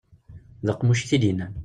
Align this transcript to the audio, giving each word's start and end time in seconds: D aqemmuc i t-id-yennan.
D 0.65 0.67
aqemmuc 0.71 1.01
i 1.03 1.05
t-id-yennan. 1.09 1.53